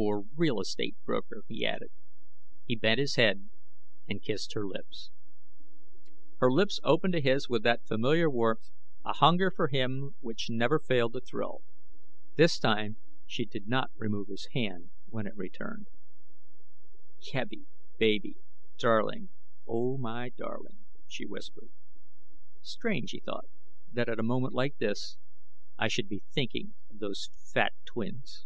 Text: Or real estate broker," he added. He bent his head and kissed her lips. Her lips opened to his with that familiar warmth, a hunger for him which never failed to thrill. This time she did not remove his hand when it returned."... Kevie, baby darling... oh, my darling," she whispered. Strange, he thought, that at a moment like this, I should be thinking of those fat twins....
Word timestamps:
Or 0.00 0.26
real 0.36 0.60
estate 0.60 0.96
broker," 1.04 1.42
he 1.48 1.66
added. 1.66 1.90
He 2.68 2.76
bent 2.76 3.00
his 3.00 3.16
head 3.16 3.48
and 4.08 4.22
kissed 4.22 4.52
her 4.52 4.64
lips. 4.64 5.10
Her 6.38 6.52
lips 6.52 6.78
opened 6.84 7.14
to 7.14 7.20
his 7.20 7.48
with 7.48 7.64
that 7.64 7.84
familiar 7.84 8.30
warmth, 8.30 8.70
a 9.04 9.14
hunger 9.14 9.50
for 9.50 9.66
him 9.66 10.14
which 10.20 10.50
never 10.50 10.78
failed 10.78 11.14
to 11.14 11.20
thrill. 11.20 11.62
This 12.36 12.60
time 12.60 12.98
she 13.26 13.44
did 13.44 13.66
not 13.66 13.90
remove 13.96 14.28
his 14.28 14.46
hand 14.54 14.90
when 15.08 15.26
it 15.26 15.34
returned."... 15.36 15.88
Kevie, 17.32 17.66
baby 17.98 18.36
darling... 18.78 19.30
oh, 19.66 19.98
my 19.98 20.28
darling," 20.28 20.78
she 21.08 21.26
whispered. 21.26 21.70
Strange, 22.62 23.10
he 23.10 23.18
thought, 23.18 23.46
that 23.92 24.08
at 24.08 24.20
a 24.20 24.22
moment 24.22 24.54
like 24.54 24.78
this, 24.78 25.18
I 25.76 25.88
should 25.88 26.08
be 26.08 26.22
thinking 26.30 26.74
of 26.88 27.00
those 27.00 27.30
fat 27.52 27.72
twins.... 27.84 28.44